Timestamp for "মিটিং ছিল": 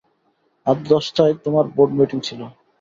1.97-2.41